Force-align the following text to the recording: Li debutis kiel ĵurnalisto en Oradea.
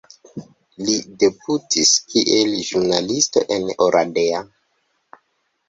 Li 0.87 0.95
debutis 1.23 1.91
kiel 2.15 2.57
ĵurnalisto 2.71 3.45
en 3.59 3.71
Oradea. 3.89 4.43